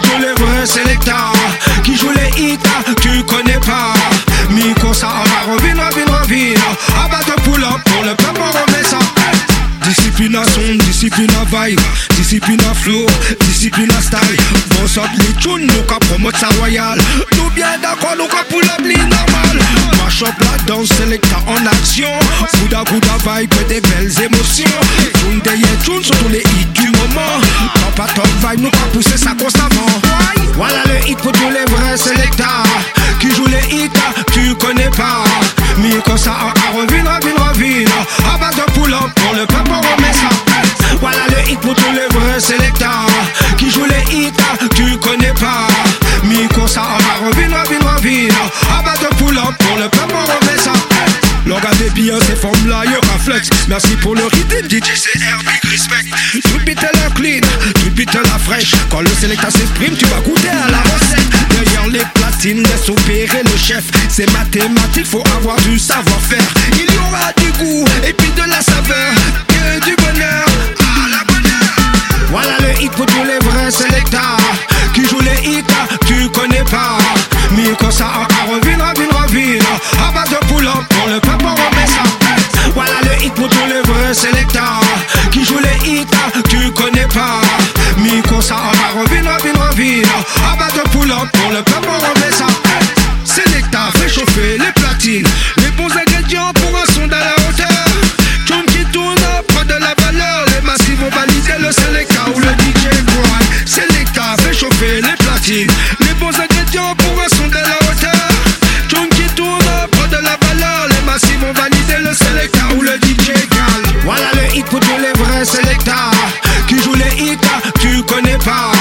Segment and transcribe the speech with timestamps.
[0.00, 1.32] pour tous les vrais sélecteurs
[1.82, 2.58] qui jouent les hits,
[3.00, 3.94] tu connais pas.
[4.50, 6.58] Miko, ça en va, revine, revine, revine.
[7.04, 8.98] Abat de pull up pour le peuple, on remet ça.
[9.84, 11.80] Discipline à son, discipline à vibe,
[12.16, 13.06] discipline à flow,
[13.40, 14.36] discipline à style.
[14.70, 16.98] Bon sort les tunes, nous qu'a promote sa royale.
[17.36, 19.58] Nous bien d'accord, nous qu'a pull up, normal.
[20.02, 22.10] Mash up la danse, sélecteur en action.
[22.60, 24.64] Gouda, gouda vibe, des belles émotions.
[25.42, 27.40] Tune des tunes sont tous les hits du moment
[27.74, 29.86] Top à top vibe, nous qu'à pousser ça constamment
[30.54, 32.62] Voilà le hit pour tous les vrais selecta
[33.20, 33.90] Qui joue les hits,
[34.32, 35.24] tu connais pas.
[35.78, 37.88] Mais comme ça, à revine, revine, revine
[38.32, 40.28] À base de pull-up, pour le peuple on remet ça.
[41.00, 42.90] Voilà le hit pour tous les vrais selecta
[43.56, 44.32] Qui joue les hits,
[44.74, 45.68] tu connais pas.
[46.24, 48.32] Mais comme ça, à revine, revine, revine
[48.78, 50.89] À base de pull-up, pour le peuple on remet ça
[51.46, 53.48] L'organe des bien ces formes là, y'a flex.
[53.68, 56.40] Merci pour le rythme, DJ CR, big respect.
[56.42, 57.40] Tout beat la clean,
[57.74, 58.72] tout beat la fraîche.
[58.90, 61.28] Quand le sélecteur s'exprime, tu vas goûter à la recette.
[61.50, 63.84] Derrière les platines, laisse opérer le chef.
[64.08, 66.54] C'est mathématique, faut avoir du savoir-faire.
[66.72, 69.14] Il y aura du goût et puis de la saveur.
[69.48, 70.46] Que du bonheur,
[70.78, 74.29] à la bonheur Voilà le hit pour tous les vrais sélecteurs
[83.40, 84.12] pour tous les vrais
[85.32, 86.06] Qui jouent les hits,
[86.48, 87.40] tu connais pas.
[88.28, 88.56] Quand ça
[88.94, 90.04] revine, revine, revine
[90.52, 92.46] À base de pull-up, pour le peuple on remet ça
[93.24, 95.26] Selecta fait chauffer les platines
[118.10, 118.72] connais pas.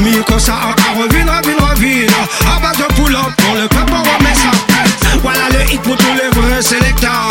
[0.00, 2.10] Mais quand ça en revine, revine, revine
[2.54, 4.50] À base de pull-up, pour le peuple on remet ça
[5.22, 7.28] Voilà le hit pour tous les vrais Selecta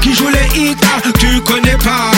[0.00, 0.76] Qui jouent les hits,
[1.18, 2.10] tu connais pas.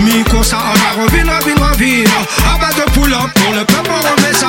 [0.00, 2.08] Mais quand ça en revine, revine, revine
[2.54, 4.48] À base de pull-up, pour le peuple on remet ça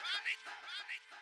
[0.00, 0.40] Rabbit!
[0.46, 1.19] Rabbit!